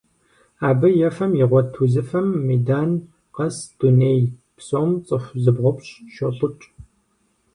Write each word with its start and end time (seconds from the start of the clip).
Абы 0.67 0.87
ефэм 1.07 1.31
игъуэт 1.43 1.69
узыфэм 1.83 2.27
медан 2.47 2.91
къэс 3.35 3.57
дуней 3.77 4.19
псом 4.57 4.89
цӀыху 5.05 5.37
зыбгъупщӀ 5.43 5.93
щолӀыкӀ. 6.13 6.65